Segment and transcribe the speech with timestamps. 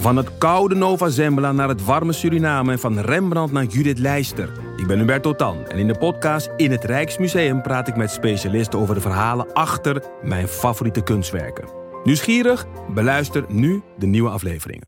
[0.00, 4.52] Van het koude Nova Zembla naar het warme Suriname en van Rembrandt naar Judith Leister.
[4.76, 8.78] Ik ben Hubert Totan en in de podcast In het Rijksmuseum praat ik met specialisten
[8.78, 11.68] over de verhalen achter mijn favoriete kunstwerken.
[12.04, 12.66] Nieuwsgierig?
[12.94, 14.86] Beluister nu de nieuwe afleveringen.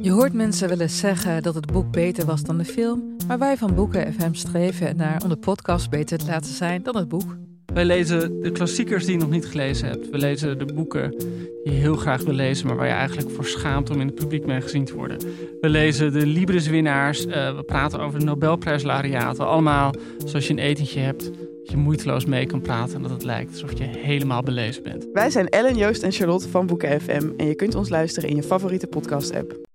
[0.00, 3.56] Je hoort mensen willen zeggen dat het boek beter was dan de film, maar wij
[3.56, 7.36] van Boeken FM streven naar om de podcast beter te laten zijn dan het boek.
[7.74, 10.10] Wij lezen de klassiekers die je nog niet gelezen hebt.
[10.10, 13.44] We lezen de boeken die je heel graag wil lezen, maar waar je eigenlijk voor
[13.44, 15.18] schaamt om in het publiek mee gezien te worden.
[15.60, 17.26] We lezen de Libris-winnaars.
[17.26, 19.46] Uh, we praten over de Nobelprijslariaten.
[19.46, 21.24] Allemaal zoals je een etentje hebt.
[21.24, 25.06] Dat je moeiteloos mee kan praten en dat het lijkt alsof je helemaal belezen bent.
[25.12, 27.28] Wij zijn Ellen, Joost en Charlotte van Boeken FM.
[27.36, 29.71] En je kunt ons luisteren in je favoriete podcast-app.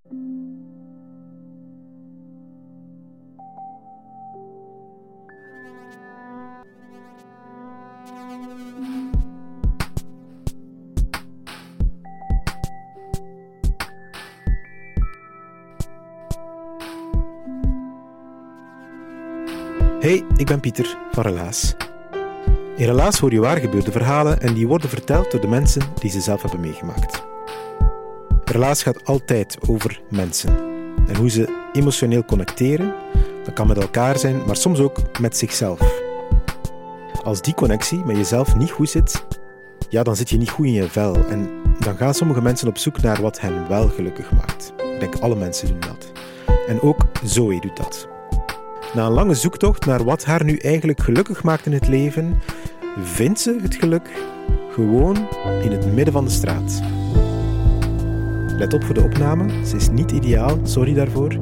[20.07, 21.75] Hey, ik ben Pieter van Relaas.
[22.75, 26.21] In Relaas hoor je waargebeurde verhalen en die worden verteld door de mensen die ze
[26.21, 27.23] zelf hebben meegemaakt.
[28.45, 30.57] Relaas gaat altijd over mensen
[31.07, 32.93] en hoe ze emotioneel connecteren.
[33.43, 36.01] Dat kan met elkaar zijn, maar soms ook met zichzelf.
[37.23, 39.25] Als die connectie met jezelf niet goed zit,
[39.89, 41.49] ja, dan zit je niet goed in je vel en
[41.79, 44.73] dan gaan sommige mensen op zoek naar wat hen wel gelukkig maakt.
[44.93, 46.11] Ik denk alle mensen doen dat.
[46.67, 48.16] En ook Zoe doet dat.
[48.93, 52.41] Na een lange zoektocht naar wat haar nu eigenlijk gelukkig maakt in het leven,
[53.03, 54.09] vindt ze het geluk
[54.71, 55.15] gewoon
[55.63, 56.81] in het midden van de straat.
[58.57, 61.35] Let op voor de opname, ze is niet ideaal, sorry daarvoor,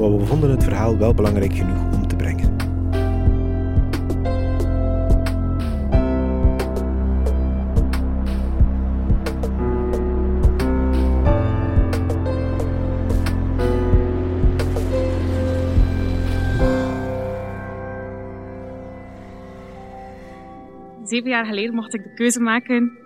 [0.00, 1.97] maar we vonden het verhaal wel belangrijk genoeg
[21.08, 22.98] zeven jaar geleden mocht ik de keuze maken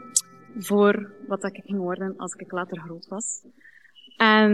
[0.58, 3.44] voor wat ik ging worden als ik later groot was.
[4.16, 4.52] En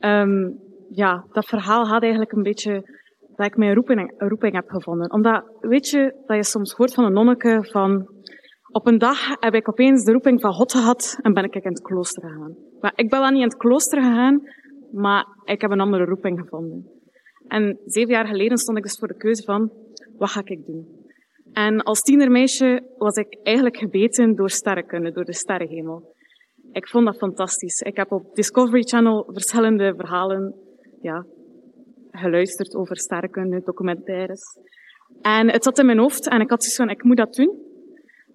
[0.00, 0.58] um,
[0.90, 2.98] ja, dat verhaal had eigenlijk een beetje
[3.36, 5.12] dat ik mijn roeping, roeping heb gevonden.
[5.12, 8.08] Omdat, weet je, dat je soms hoort van een nonneke van,
[8.72, 11.70] op een dag heb ik opeens de roeping van God gehad en ben ik in
[11.70, 12.56] het klooster gegaan.
[12.80, 14.42] Maar ik ben wel niet in het klooster gegaan,
[14.92, 16.90] maar ik heb een andere roeping gevonden.
[17.46, 19.72] En zeven jaar geleden stond ik dus voor de keuze van,
[20.16, 20.99] wat ga ik doen?
[21.52, 26.14] En als tienermeisje was ik eigenlijk gebeten door sterrenkunde, door de sterrenhemel.
[26.72, 27.80] Ik vond dat fantastisch.
[27.80, 30.54] Ik heb op Discovery Channel verschillende verhalen
[31.00, 31.26] ja,
[32.10, 34.58] geluisterd over sterrenkunde, documentaires.
[35.20, 37.68] En het zat in mijn hoofd en ik had zoiets van, ik moet dat doen.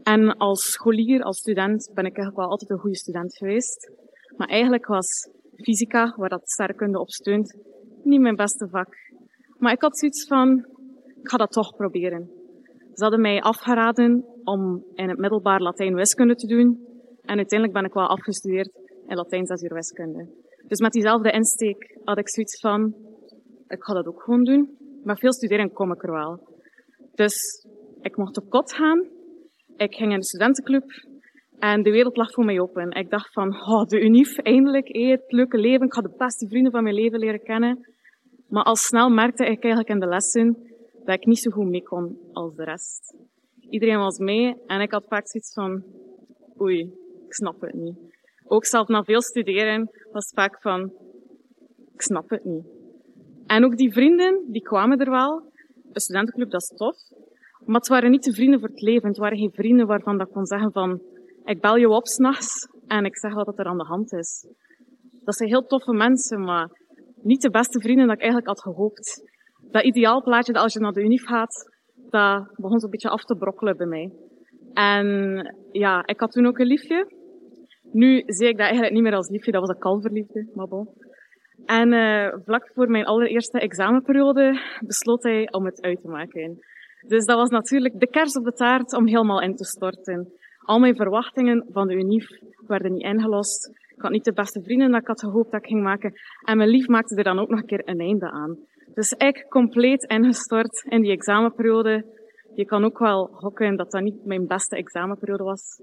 [0.03, 3.91] En als scholier, als student, ben ik eigenlijk wel altijd een goede student geweest.
[4.37, 7.57] Maar eigenlijk was fysica, waar dat sterrenkunde op steunt,
[8.03, 8.95] niet mijn beste vak.
[9.57, 10.65] Maar ik had zoiets van,
[11.21, 12.29] ik ga dat toch proberen.
[12.95, 16.87] Ze hadden mij afgeraden om in het middelbaar Latijn-wiskunde te doen.
[17.21, 18.69] En uiteindelijk ben ik wel afgestudeerd
[19.07, 20.27] in Latijn 6 uur wiskunde.
[20.67, 22.95] Dus met diezelfde insteek had ik zoiets van,
[23.67, 24.77] ik ga dat ook gewoon doen.
[25.03, 26.39] Maar veel studeren kom ik er wel.
[27.13, 27.65] Dus
[28.01, 29.07] ik mocht op kot gaan.
[29.77, 30.83] Ik ging in de studentenclub.
[31.59, 32.91] En de wereld lag voor mij open.
[32.91, 35.85] Ik dacht van, oh, de UNIF, eindelijk, hey, het leuke leven.
[35.85, 37.87] Ik ga de beste vrienden van mijn leven leren kennen.
[38.47, 40.74] Maar al snel merkte ik eigenlijk in de lessen
[41.05, 43.15] dat ik niet zo goed mee kon als de rest.
[43.69, 45.83] Iedereen was mee en ik had vaak zoiets van,
[46.61, 46.79] oei,
[47.25, 47.95] ik snap het niet.
[48.47, 50.93] Ook zelf na veel studeren was het vaak van,
[51.93, 52.65] ik snap het niet.
[53.45, 55.51] En ook die vrienden, die kwamen er wel.
[55.91, 56.95] Een studentenclub, dat is tof.
[57.65, 59.07] Maar het waren niet de vrienden voor het leven.
[59.07, 61.01] Het waren geen vrienden waarvan ik kon zeggen van,
[61.43, 64.47] ik bel je op s'nachts en ik zeg wat er aan de hand is.
[65.23, 66.69] Dat zijn heel toffe mensen, maar
[67.21, 69.23] niet de beste vrienden dat ik eigenlijk had gehoopt
[69.71, 71.71] dat ideaalplaatje dat als je naar de UNIF gaat,
[72.09, 74.11] dat begon zo'n beetje af te brokkelen bij mij.
[74.73, 75.07] En
[75.71, 77.11] ja, ik had toen ook een liefje.
[77.91, 80.89] Nu zie ik dat eigenlijk niet meer als liefje, dat was een kalverliefde, maar bon.
[81.65, 86.59] En uh, vlak voor mijn allereerste examenperiode besloot hij om het uit te maken.
[87.07, 90.33] Dus dat was natuurlijk de kers op de taart om helemaal in te storten.
[90.57, 92.27] Al mijn verwachtingen van de UNIF
[92.67, 93.67] werden niet ingelost.
[93.95, 96.13] Ik had niet de beste vrienden dat ik had gehoopt dat ik ging maken.
[96.43, 98.57] En mijn lief maakte er dan ook nog een keer een einde aan.
[98.95, 102.05] Dus ik compleet ingestort in die examenperiode.
[102.53, 105.81] Je kan ook wel hokken dat dat niet mijn beste examenperiode was.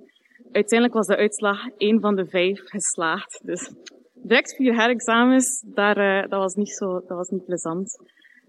[0.53, 3.41] Uiteindelijk was de uitslag één van de vijf geslaagd.
[3.45, 3.73] Dus
[4.15, 7.97] direct vier herexamens, daar, uh, dat was niet zo, dat was niet plezant.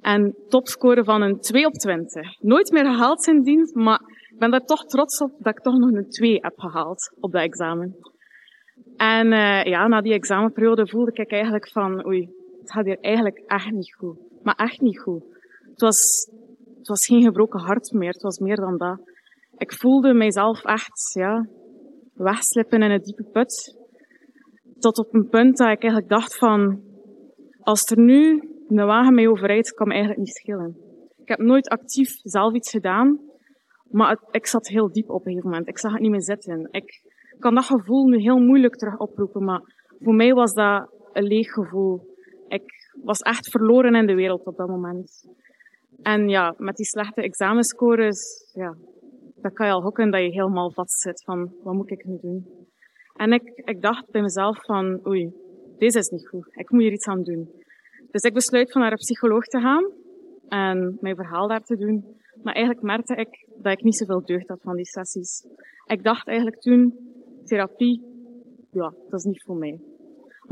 [0.01, 2.41] En topscore van een 2 op 20.
[2.41, 3.99] Nooit meer gehaald sindsdien, maar
[4.31, 7.31] ik ben daar toch trots op dat ik toch nog een 2 heb gehaald op
[7.31, 7.95] dat examen.
[8.97, 12.29] En uh, ja, na die examenperiode voelde ik eigenlijk van, oei,
[12.61, 14.31] het gaat hier eigenlijk echt niet goed.
[14.43, 15.23] Maar echt niet goed.
[15.69, 16.29] Het was,
[16.77, 18.99] het was geen gebroken hart meer, het was meer dan dat.
[19.57, 21.47] Ik voelde mijzelf echt, ja,
[22.13, 23.77] wegslippen in een diepe put.
[24.79, 26.81] Tot op een punt dat ik eigenlijk dacht van,
[27.61, 30.77] als er nu een wagen mij overrijdt, kan me eigenlijk niet schelen.
[31.21, 33.19] Ik heb nooit actief zelf iets gedaan,
[33.91, 35.67] maar ik zat heel diep op een gegeven moment.
[35.67, 36.67] Ik zag het niet meer zitten.
[36.71, 37.01] Ik
[37.39, 39.61] kan dat gevoel nu heel moeilijk terug oproepen, maar
[39.99, 42.01] voor mij was dat een leeg gevoel.
[42.47, 45.27] Ik was echt verloren in de wereld op dat moment.
[46.01, 48.75] En ja, met die slechte examenscores, ja,
[49.35, 52.17] dan kan je al hokken dat je helemaal vast zit van, wat moet ik nu
[52.21, 52.47] doen?
[53.15, 55.33] En ik, ik dacht bij mezelf van, oei,
[55.77, 56.47] deze is niet goed.
[56.51, 57.49] Ik moet hier iets aan doen.
[58.11, 59.91] Dus ik besluit van naar een psycholoog te gaan
[60.47, 62.05] en mijn verhaal daar te doen.
[62.43, 65.45] Maar eigenlijk merkte ik dat ik niet zoveel deugd had van die sessies.
[65.85, 66.97] Ik dacht eigenlijk toen,
[67.43, 68.01] therapie,
[68.71, 69.79] ja, dat is niet voor mij.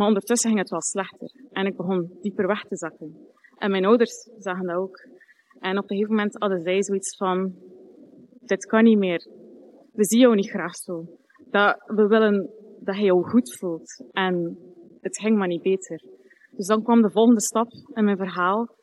[0.01, 1.31] Maar ondertussen ging het wel slechter.
[1.51, 3.17] En ik begon dieper weg te zakken.
[3.57, 5.07] En mijn ouders zagen dat ook.
[5.59, 7.55] En op een gegeven moment hadden zij zoiets van,
[8.39, 9.27] dit kan niet meer.
[9.91, 11.05] We zien jou niet graag zo.
[11.49, 12.49] Dat, we willen
[12.79, 14.05] dat je jou goed voelt.
[14.11, 14.57] En
[15.01, 16.03] het ging maar niet beter.
[16.51, 18.75] Dus dan kwam de volgende stap in mijn verhaal.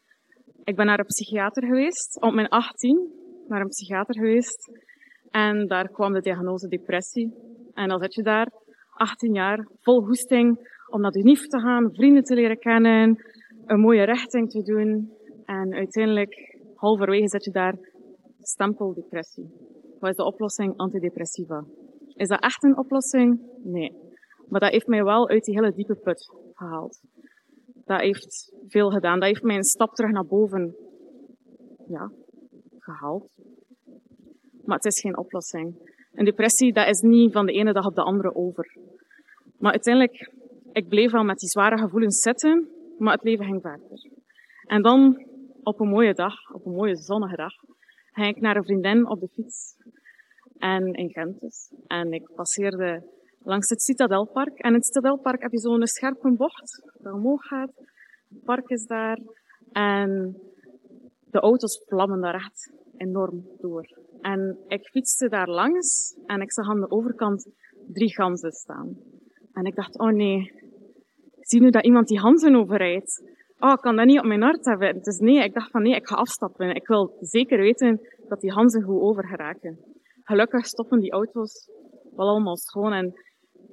[0.64, 3.12] Ik ben naar een psychiater geweest, op mijn 18,
[3.48, 4.70] naar een psychiater geweest.
[5.30, 7.34] En daar kwam de diagnose depressie.
[7.74, 8.52] En dan zit je daar,
[8.90, 13.24] 18 jaar, vol hoesting, om naar de te gaan, vrienden te leren kennen,
[13.66, 15.12] een mooie richting te doen.
[15.44, 17.78] En uiteindelijk, halverwege zit je daar,
[18.40, 19.50] stempeldepressie.
[19.98, 20.76] Wat is de oplossing?
[20.76, 21.64] Antidepressiva.
[22.14, 23.40] Is dat echt een oplossing?
[23.62, 23.92] Nee.
[24.48, 27.00] Maar dat heeft mij wel uit die hele diepe put gehaald.
[27.84, 29.18] Dat heeft veel gedaan.
[29.18, 30.76] Dat heeft mij een stap terug naar boven
[31.88, 32.10] ja,
[32.78, 33.30] gehaald.
[34.64, 35.74] Maar het is geen oplossing.
[36.12, 38.76] Een depressie, dat is niet van de ene dag op de andere over.
[39.58, 40.32] Maar uiteindelijk,
[40.78, 44.10] ik bleef wel met die zware gevoelens zitten, maar het leven ging verder.
[44.66, 45.26] En dan,
[45.62, 47.52] op een mooie dag, op een mooie zonnige dag,
[48.12, 49.76] ging ik naar een vriendin op de fiets.
[50.58, 51.72] En in Gent dus.
[51.86, 53.02] En ik passeerde
[53.42, 54.58] langs het Citadelpark.
[54.58, 57.72] En in het Citadelpark heb je zo'n scherpe bocht dat omhoog gaat.
[58.28, 59.18] Het park is daar.
[59.72, 60.36] En
[61.30, 63.98] de auto's vlammen daar echt enorm door.
[64.20, 67.50] En ik fietste daar langs en ik zag aan de overkant
[67.92, 68.96] drie ganzen staan.
[69.52, 70.52] En ik dacht, oh nee,
[71.50, 73.22] zie nu dat iemand die ganzen overrijdt.
[73.58, 75.02] Oh, ik kan dat niet op mijn hart hebben.
[75.02, 76.74] Dus nee, ik dacht van nee, ik ga afstappen.
[76.74, 79.78] Ik wil zeker weten dat die ganzen goed overgeraken.
[80.22, 81.70] Gelukkig stoppen die auto's
[82.16, 83.14] wel allemaal schoon en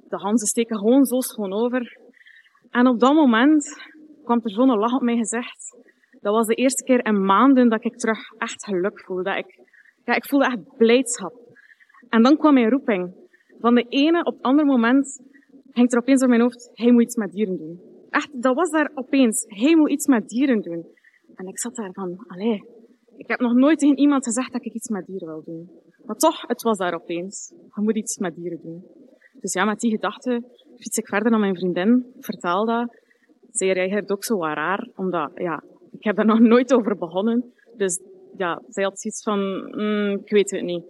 [0.08, 1.98] de ganzen steken gewoon zo schoon over.
[2.70, 3.76] En op dat moment
[4.24, 5.76] kwam er zo'n lach op mij gezegd.
[6.20, 9.22] Dat was de eerste keer in maanden dat ik terug echt geluk voelde.
[9.22, 9.60] Dat ik,
[10.04, 11.34] ja, ik voelde echt blijdschap.
[12.08, 13.14] En dan kwam mijn roeping.
[13.60, 15.20] Van de ene op het andere moment
[15.76, 17.80] ging er opeens op mijn hoofd, hij moet iets met dieren doen.
[18.10, 19.44] Echt, dat was daar opeens.
[19.48, 20.86] Hij moet iets met dieren doen.
[21.34, 22.64] En ik zat daar van, allee,
[23.16, 25.70] ik heb nog nooit tegen iemand gezegd dat ik iets met dieren wil doen.
[26.04, 27.52] Maar toch, het was daar opeens.
[27.74, 28.84] Je moet iets met dieren doen.
[29.40, 30.42] Dus ja, met die gedachte
[30.76, 32.96] fiets ik verder naar mijn vriendin, vertel dat.
[33.50, 37.52] Zij reageert ook zo raar, omdat, ja, ik heb daar nog nooit over begonnen.
[37.76, 38.00] Dus
[38.36, 39.40] ja, zij had zoiets van,
[39.76, 40.84] mm, ik weet het niet.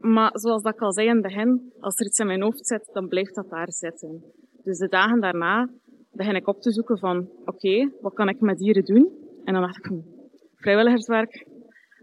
[0.00, 2.66] Maar zoals dat ik al zei in het begin, als er iets in mijn hoofd
[2.66, 4.24] zit, dan blijft dat daar zitten.
[4.62, 5.70] Dus de dagen daarna
[6.12, 9.12] begin ik op te zoeken van, oké, wat kan ik met dieren doen?
[9.44, 10.00] En dan dacht ik, hm,
[10.54, 11.46] vrijwilligerswerk,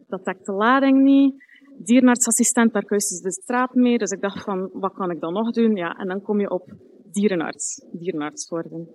[0.07, 1.43] dat dekt de lading niet.
[1.77, 3.97] Dierenartsassistent, daar kuist de straat mee.
[3.97, 5.75] Dus ik dacht van, wat kan ik dan nog doen?
[5.75, 6.73] Ja, en dan kom je op
[7.11, 8.87] dierenarts, dierenarts worden.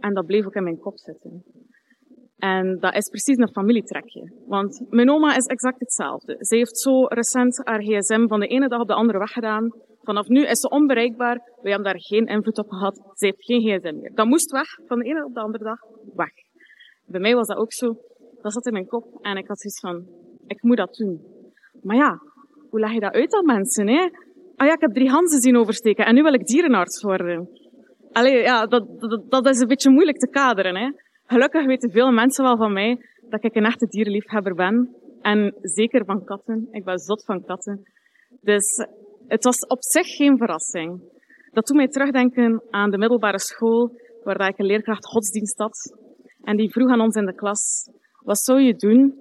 [0.00, 1.44] En dat bleef ook in mijn kop zitten.
[2.36, 4.32] En dat is precies een familietrekje.
[4.46, 6.36] Want mijn oma is exact hetzelfde.
[6.38, 9.70] Ze heeft zo recent haar gsm van de ene dag op de andere weggedaan.
[10.02, 11.36] Vanaf nu is ze onbereikbaar.
[11.36, 12.96] Wij hebben daar geen invloed op gehad.
[13.14, 14.14] Ze heeft geen gsm meer.
[14.14, 14.78] Dat moest weg.
[14.86, 15.78] Van de ene op de andere dag
[16.14, 16.32] weg.
[17.06, 17.96] Bij mij was dat ook zo.
[18.42, 19.18] Dat zat in mijn kop.
[19.20, 20.06] En ik had zoiets van,
[20.46, 21.20] ik moet dat doen.
[21.82, 22.20] Maar ja,
[22.70, 24.08] hoe leg je dat uit aan mensen, hè?
[24.56, 27.48] Ah ja, ik heb drie Hansen zien oversteken en nu wil ik dierenarts worden.
[28.12, 30.90] Allee, ja, dat, dat, dat is een beetje moeilijk te kaderen, hè?
[31.26, 34.96] Gelukkig weten veel mensen wel van mij dat ik een echte dierenliefhebber ben.
[35.20, 36.68] En zeker van katten.
[36.70, 37.82] Ik ben zot van katten.
[38.40, 38.86] Dus
[39.26, 41.00] het was op zich geen verrassing.
[41.52, 43.90] Dat doet mij terugdenken aan de middelbare school,
[44.22, 45.96] waar ik een leerkracht godsdienst had.
[46.42, 47.90] En die vroeg aan ons in de klas,
[48.22, 49.14] wat zou je doen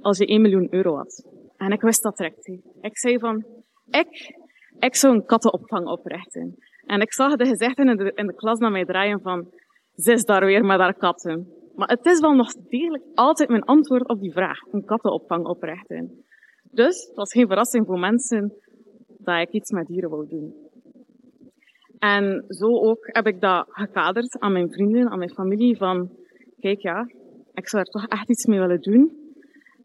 [0.00, 1.26] als je 1 miljoen euro had?
[1.56, 2.46] En ik wist dat direct.
[2.80, 3.44] Ik zei van,
[3.90, 4.36] ik,
[4.78, 6.56] ik zou een kattenopvang oprichten.
[6.86, 9.52] En ik zag de gezichten in de, in de klas naar mij draaien van,
[9.96, 11.48] ze is daar weer met haar katten.
[11.74, 14.58] Maar het is wel nog degelijk altijd mijn antwoord op die vraag.
[14.70, 16.24] Een kattenopvang oprichten.
[16.70, 18.52] Dus het was geen verrassing voor mensen
[19.18, 20.54] dat ik iets met dieren wou doen.
[21.98, 26.10] En zo ook heb ik dat gekaderd aan mijn vrienden, aan mijn familie, van
[26.60, 27.06] kijk ja,
[27.54, 29.20] ik zou er toch echt iets mee willen doen.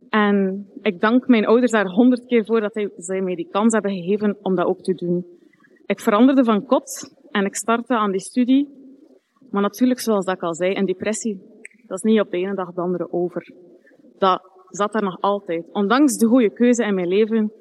[0.10, 3.92] En ik dank mijn ouders daar honderd keer voor dat zij mij die kans hebben
[3.92, 5.26] gegeven om dat ook te doen.
[5.86, 8.77] Ik veranderde van kot en ik startte aan die studie.
[9.52, 11.42] Maar natuurlijk, zoals dat ik al zei, een depressie,
[11.88, 13.54] dat is niet op de ene dag de andere over.
[14.18, 15.66] Dat zat er nog altijd.
[15.72, 17.52] Ondanks de goede keuze in mijn leven,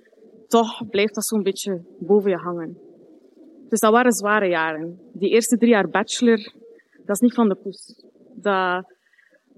[0.49, 2.78] toch blijft dat zo'n beetje boven je hangen.
[3.69, 5.00] Dus dat waren zware jaren.
[5.12, 6.52] Die eerste drie jaar bachelor,
[7.05, 8.05] dat is niet van de poes.
[8.35, 8.93] Dat,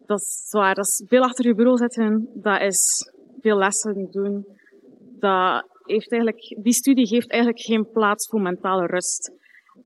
[0.06, 0.74] dat is zwaar.
[0.74, 2.28] Dat is veel achter je bureau zitten.
[2.34, 4.46] Dat is veel lessen doen.
[5.18, 9.32] Dat heeft eigenlijk, die studie geeft eigenlijk geen plaats voor mentale rust.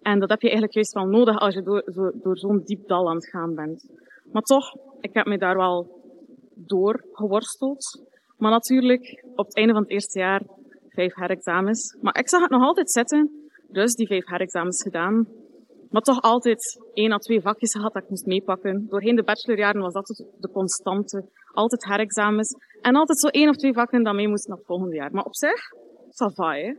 [0.01, 2.89] En dat heb je eigenlijk juist wel nodig als je door, zo, door zo'n diep
[2.89, 3.89] dal aan het gaan bent.
[4.33, 6.01] Maar toch, ik heb me daar wel
[6.55, 8.03] door geworsteld.
[8.39, 10.43] Maar natuurlijk, op het einde van het eerste jaar,
[10.89, 11.97] vijf herexamens.
[12.01, 13.51] Maar ik zag het nog altijd zitten.
[13.69, 15.27] Dus die vijf herexamens gedaan.
[15.91, 18.87] Maar toch altijd één à twee vakjes gehad dat ik moest meepakken.
[18.89, 21.25] Doorheen de bachelorjaren was dat de constante.
[21.53, 22.57] Altijd herexamens.
[22.81, 25.13] En altijd zo één of twee vakken dat mee moesten naar het volgende jaar.
[25.13, 25.73] Maar op zich,
[26.09, 26.75] ça hè.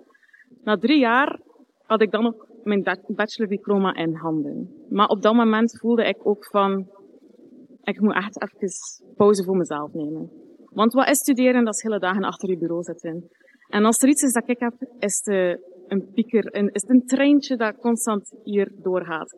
[0.63, 1.39] Na drie jaar
[1.85, 4.85] had ik dan ook mijn bachelordiploma in handen.
[4.89, 6.87] Maar op dat moment voelde ik ook van,
[7.83, 8.69] ik moet echt even
[9.15, 10.31] pauze voor mezelf nemen.
[10.69, 11.65] Want wat is studeren?
[11.65, 13.29] Dat is hele dagen achter je bureau zitten.
[13.67, 16.89] En als er iets is dat ik heb, is het een pieker, een, is het
[16.89, 19.37] een treintje dat constant hier doorgaat.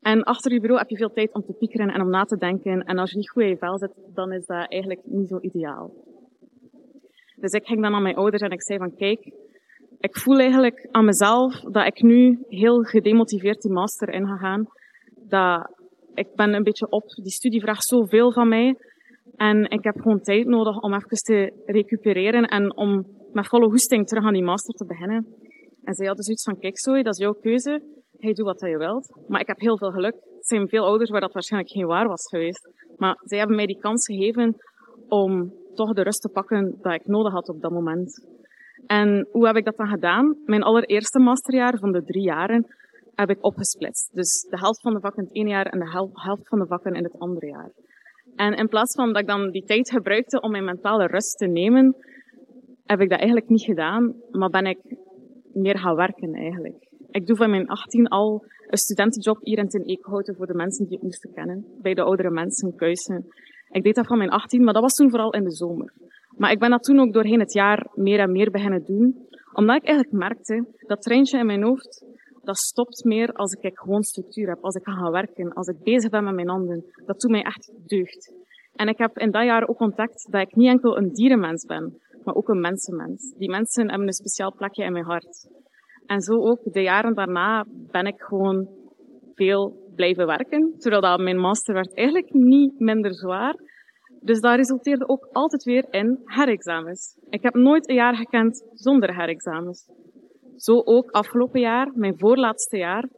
[0.00, 2.36] En achter je bureau heb je veel tijd om te piekeren en om na te
[2.36, 2.84] denken.
[2.84, 5.38] En als je niet goed in je vel zit, dan is dat eigenlijk niet zo
[5.40, 5.92] ideaal.
[7.36, 9.32] Dus ik ging dan aan mijn ouders en ik zei van, kijk,
[10.00, 14.66] ik voel eigenlijk aan mezelf dat ik nu heel gedemotiveerd die master in ga gaan.
[15.28, 15.70] Dat
[16.14, 18.76] ik ben een beetje op, die studie vraagt zoveel van mij.
[19.36, 24.06] En ik heb gewoon tijd nodig om even te recupereren en om met volle hoesting
[24.06, 25.26] terug aan die master te beginnen.
[25.84, 27.82] En zij hadden zoiets van, kijk Zoe, dat is jouw keuze.
[28.18, 29.16] Hij doet wat je wilt.
[29.28, 30.14] Maar ik heb heel veel geluk.
[30.14, 32.68] Er zijn veel ouders waar dat waarschijnlijk geen waar was geweest.
[32.96, 34.56] Maar zij hebben mij die kans gegeven
[35.08, 38.26] om toch de rust te pakken dat ik nodig had op dat moment.
[38.86, 40.36] En hoe heb ik dat dan gedaan?
[40.44, 42.66] Mijn allereerste masterjaar van de drie jaren
[43.14, 44.14] heb ik opgesplitst.
[44.14, 46.66] Dus de helft van de vakken in het ene jaar en de helft van de
[46.66, 47.70] vakken in het andere jaar.
[48.36, 51.46] En in plaats van dat ik dan die tijd gebruikte om mijn mentale rust te
[51.46, 51.96] nemen,
[52.84, 54.78] heb ik dat eigenlijk niet gedaan, maar ben ik
[55.52, 56.88] meer gaan werken eigenlijk.
[57.10, 60.84] Ik doe van mijn 18 al een studentenjob hier in Ten Eekhouten voor de mensen
[60.84, 61.64] die het moesten kennen.
[61.80, 63.26] Bij de oudere mensen, Kuisen.
[63.68, 65.92] Ik deed dat van mijn 18, maar dat was toen vooral in de zomer.
[66.40, 69.28] Maar ik ben dat toen ook doorheen het jaar meer en meer beginnen doen.
[69.52, 72.04] Omdat ik eigenlijk merkte, dat treintje in mijn hoofd,
[72.42, 74.58] dat stopt meer als ik gewoon structuur heb.
[74.60, 76.84] Als ik ga gaan werken, als ik bezig ben met mijn handen.
[77.06, 78.34] Dat doet mij echt deugd.
[78.74, 82.00] En ik heb in dat jaar ook ontdekt dat ik niet enkel een dierenmens ben,
[82.24, 83.34] maar ook een mensenmens.
[83.38, 85.48] Die mensen hebben een speciaal plekje in mijn hart.
[86.06, 88.68] En zo ook de jaren daarna ben ik gewoon
[89.34, 93.54] veel blijven werken, terwijl dat mijn master werd eigenlijk niet minder zwaar.
[94.22, 97.16] Dus dat resulteerde ook altijd weer in herexamens.
[97.30, 99.88] Ik heb nooit een jaar gekend zonder herexamens.
[100.56, 103.08] Zo ook afgelopen jaar, mijn voorlaatste jaar,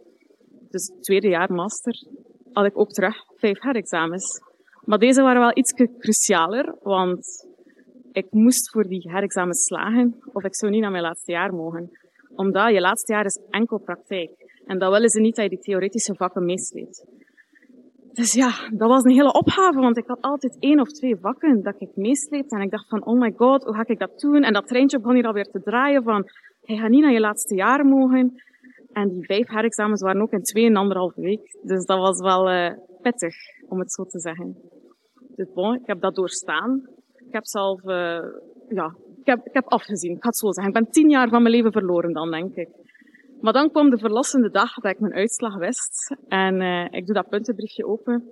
[0.71, 2.07] dus tweede jaar master,
[2.53, 4.41] had ik ook terug vijf herexamens.
[4.85, 7.47] Maar deze waren wel iets crucialer, want
[8.13, 11.91] ik moest voor die herexamens slagen of ik zou niet naar mijn laatste jaar mogen.
[12.35, 14.31] Omdat je laatste jaar is enkel praktijk.
[14.67, 17.05] En dat willen ze niet dat je die theoretische vakken meesleept.
[18.13, 21.63] Dus ja, dat was een hele opgave, want ik had altijd één of twee vakken
[21.63, 22.57] dat ik meesleepte.
[22.57, 24.43] En ik dacht van, oh my god, hoe ga ik dat doen?
[24.43, 26.29] En dat treintje begon hier alweer te draaien van,
[26.61, 28.43] hij gaat niet naar je laatste jaar mogen.
[28.93, 31.59] En die vijf herexamens waren ook in twee en anderhalve week.
[31.63, 32.71] Dus dat was wel uh,
[33.03, 33.35] pittig,
[33.69, 34.57] om het zo te zeggen.
[35.37, 36.87] Dus bon, ik heb dat doorstaan.
[37.17, 38.25] Ik heb zelf, uh,
[38.69, 40.17] ja, ik heb, ik heb afgezien.
[40.17, 40.75] Ik zo zeggen.
[40.75, 42.69] Ik ben tien jaar van mijn leven verloren dan, denk ik.
[43.43, 46.17] Maar dan kwam de verlossende dag dat ik mijn uitslag wist.
[46.29, 48.31] En uh, ik doe dat puntenbriefje open.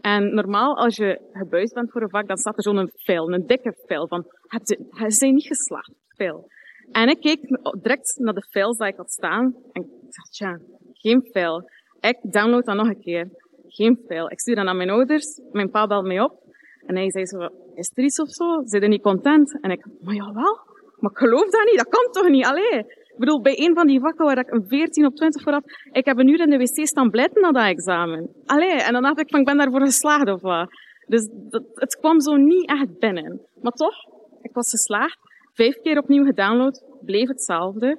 [0.00, 3.46] En normaal, als je gebuisd bent voor een vak, dan staat er zo'n file, een
[3.46, 6.44] dikke file van, heb je, hij zijn niet geslaagd, file.
[6.90, 7.40] En ik keek
[7.80, 9.54] direct naar de files die ik had staan.
[9.72, 10.58] En ik dacht, ja,
[10.92, 11.70] geen file.
[12.00, 13.28] Ik download dat nog een keer.
[13.66, 14.30] Geen file.
[14.30, 15.40] Ik stuur dat naar mijn ouders.
[15.52, 16.42] Mijn pa belt mij op.
[16.86, 18.62] En hij zei zo, is er iets of zo?
[18.64, 19.60] Zijn er niet content?
[19.60, 20.60] En ik, maar jawel.
[20.98, 21.76] Maar ik geloof dat niet.
[21.76, 22.44] Dat kan toch niet?
[22.44, 22.84] Allee.
[23.22, 26.04] Bedoel, bij een van die vakken waar ik een 14 op 20 voor had, ik
[26.04, 28.30] heb een uur in de wc staan blijten na dat examen.
[28.46, 28.82] Allee.
[28.82, 30.68] En dan dacht ik van, ik ben daarvoor geslaagd of wat.
[31.06, 31.28] Dus
[31.74, 33.40] het kwam zo niet echt binnen.
[33.60, 33.94] Maar toch,
[34.42, 35.18] ik was geslaagd.
[35.52, 37.98] Vijf keer opnieuw gedownload, bleef hetzelfde.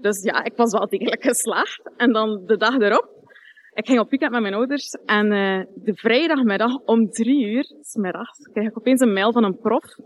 [0.00, 1.90] Dus ja, ik was wel degelijk geslaagd.
[1.96, 3.08] En dan de dag erop,
[3.72, 8.48] ik ging op weekend met mijn ouders en uh, de vrijdagmiddag om drie uur, smiddags,
[8.52, 9.96] kreeg ik opeens een mail van een prof.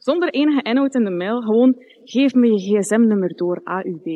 [0.00, 4.06] Zonder enige inhoud in de mail, gewoon, geef me je gsm-nummer door, AUB.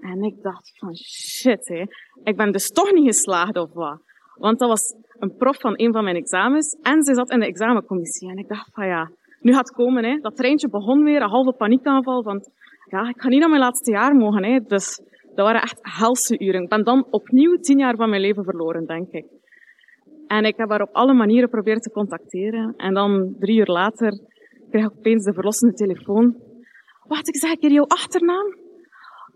[0.00, 1.84] En ik dacht van shit, hè.
[2.24, 4.00] ik ben dus toch niet geslaagd of wat.
[4.34, 7.46] Want dat was een prof van een van mijn examens en ze zat in de
[7.46, 8.30] examencommissie.
[8.30, 9.10] En ik dacht van ja,
[9.40, 10.04] nu gaat het komen.
[10.04, 10.18] Hè.
[10.20, 12.22] Dat treintje begon weer, een halve paniekaanval.
[12.22, 12.48] Want
[12.90, 14.44] ja, ik ga niet naar mijn laatste jaar mogen.
[14.44, 14.58] Hè.
[14.60, 15.00] Dus
[15.34, 16.62] dat waren echt helse uren.
[16.62, 19.26] Ik ben dan opnieuw tien jaar van mijn leven verloren, denk ik.
[20.26, 22.74] En ik heb haar op alle manieren proberen te contacteren.
[22.76, 24.18] En dan drie uur later
[24.74, 26.36] ik opeens de verlossende telefoon.
[27.06, 28.60] Wacht, ik zeg een keer jouw achternaam.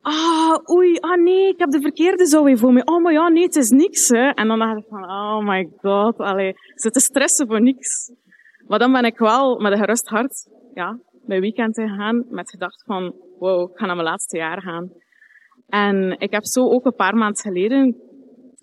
[0.01, 2.85] Ah, oei, ah nee, ik heb de verkeerde zo weer voor me.
[2.85, 4.29] Oh, maar ja, nee, het is niks, hè.
[4.29, 8.13] En dan dacht ik van, oh my god, allee, zit te stressen voor niks.
[8.67, 12.83] Maar dan ben ik wel met een gerust hart, ja, mijn weekend gegaan met gedacht
[12.87, 14.91] van, wow, ik ga naar mijn laatste jaar gaan.
[15.69, 17.97] En ik heb zo ook een paar maanden geleden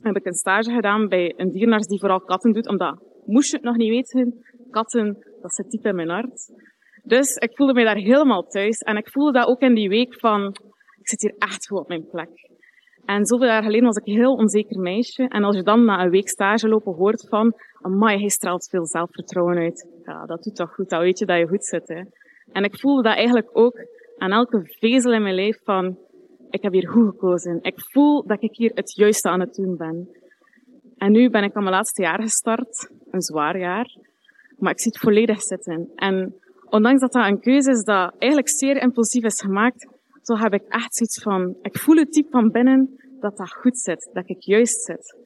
[0.03, 3.55] heb ik een stage gedaan bij een dierenarts die vooral katten doet, omdat, moest je
[3.55, 6.51] het nog niet weten, katten, dat zit diep in mijn hart.
[7.03, 8.77] Dus ik voelde mij daar helemaal thuis.
[8.77, 10.47] En ik voelde dat ook in die week van,
[10.99, 12.51] ik zit hier echt goed op mijn plek.
[13.05, 15.27] En zoveel jaar geleden was ik een heel onzeker meisje.
[15.27, 18.85] En als je dan na een week stage lopen hoort van, amai, hij straalt veel
[18.85, 19.87] zelfvertrouwen uit.
[20.03, 21.87] Ja, dat doet toch goed, dan weet je dat je goed zit.
[21.87, 22.01] Hè.
[22.51, 23.85] En ik voelde dat eigenlijk ook
[24.17, 25.97] aan elke vezel in mijn lijf van,
[26.49, 27.59] ik heb hier goed gekozen.
[27.61, 30.09] Ik voel dat ik hier het juiste aan het doen ben.
[30.97, 32.91] En nu ben ik aan mijn laatste jaar gestart.
[33.11, 33.95] Een zwaar jaar.
[34.63, 35.89] Maar ik zit volledig zitten.
[35.95, 36.35] En
[36.69, 39.87] ondanks dat dat een keuze is dat eigenlijk zeer impulsief is gemaakt,
[40.21, 43.77] zo heb ik echt zoiets van, ik voel het diep van binnen dat dat goed
[43.77, 45.17] zit, dat ik juist zit.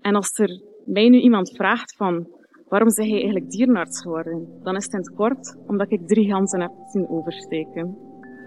[0.00, 2.28] En als er mij nu iemand vraagt van,
[2.68, 4.60] waarom zeg je eigenlijk dierenarts geworden?
[4.62, 7.96] Dan is het in het kort, omdat ik drie ganzen heb zien oversteken.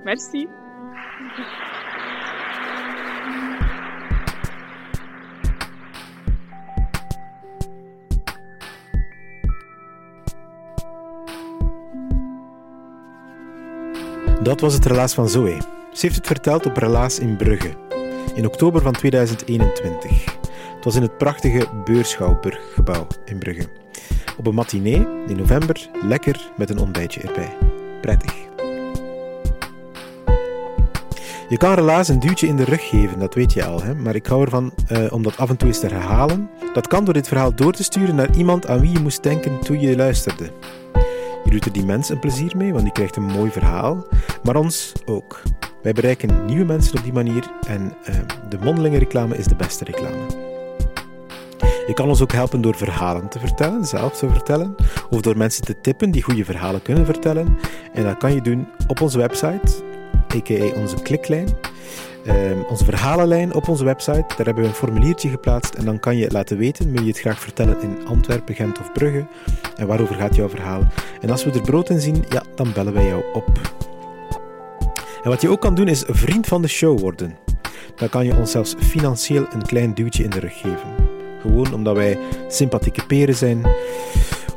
[0.03, 0.47] Merci.
[14.43, 15.57] Dat was het relaas van Zoe.
[15.93, 17.69] Ze heeft het verteld op Relaas in Brugge,
[18.35, 20.25] in oktober van 2021.
[20.75, 23.67] Het was in het prachtige Beurschouwburggebouw in Brugge.
[24.37, 27.57] Op een matinee in november, lekker met een ontbijtje erbij.
[28.01, 28.33] Prettig.
[31.49, 33.95] Je kan Relaas een duwtje in de rug geven, dat weet je al, hè?
[33.95, 36.49] maar ik hou ervan uh, om dat af en toe eens te herhalen.
[36.73, 39.59] Dat kan door dit verhaal door te sturen naar iemand aan wie je moest denken
[39.59, 40.51] toen je luisterde.
[41.51, 44.05] Doet er die mens een plezier mee, want die krijgt een mooi verhaal,
[44.43, 45.41] maar ons ook.
[45.81, 48.15] Wij bereiken nieuwe mensen op die manier en uh,
[48.49, 50.25] de mondelinge reclame is de beste reclame.
[51.87, 54.75] Je kan ons ook helpen door verhalen te vertellen, zelf te vertellen,
[55.09, 57.57] of door mensen te tippen die goede verhalen kunnen vertellen.
[57.93, 59.83] En dat kan je doen op onze website,
[60.35, 60.79] a.k.a.
[60.79, 61.47] onze kliklijn.
[62.25, 64.25] Uh, onze verhalenlijn op onze website.
[64.27, 67.19] Daar hebben we een formuliertje geplaatst en dan kan je laten weten, wil je het
[67.19, 69.25] graag vertellen in Antwerpen, Gent of Brugge
[69.77, 70.87] en waarover gaat jouw verhaal.
[71.21, 73.49] En als we er brood in zien, ja, dan bellen wij jou op.
[75.23, 77.37] En wat je ook kan doen is vriend van de show worden.
[77.95, 80.95] Dan kan je ons zelfs financieel een klein duwtje in de rug geven.
[81.41, 83.65] Gewoon omdat wij sympathieke peren zijn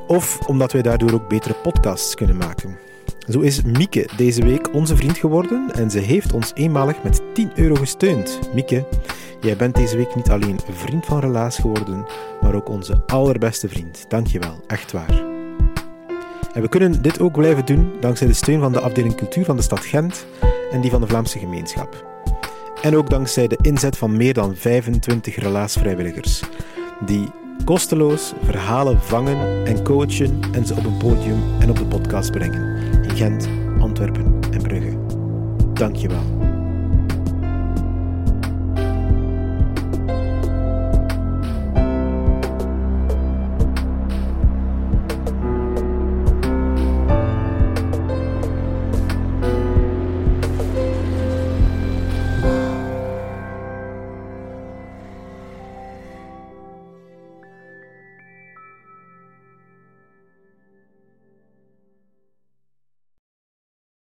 [0.06, 2.78] of omdat wij daardoor ook betere podcasts kunnen maken.
[3.28, 7.50] Zo is Mieke deze week onze vriend geworden en ze heeft ons eenmalig met 10
[7.54, 8.38] euro gesteund.
[8.54, 8.86] Mieke,
[9.40, 12.06] jij bent deze week niet alleen vriend van Relaas geworden,
[12.40, 14.04] maar ook onze allerbeste vriend.
[14.08, 15.24] Dankjewel, echt waar.
[16.52, 19.56] En we kunnen dit ook blijven doen dankzij de steun van de afdeling cultuur van
[19.56, 20.26] de stad Gent
[20.70, 22.06] en die van de Vlaamse gemeenschap.
[22.82, 26.42] En ook dankzij de inzet van meer dan 25 relaasvrijwilligers,
[27.06, 27.28] die
[27.64, 32.93] kosteloos verhalen vangen en coachen en ze op een podium en op de podcast brengen.
[33.14, 33.48] Gent,
[33.80, 34.96] Antwerpen en Brugge.
[35.74, 36.43] Dankjewel.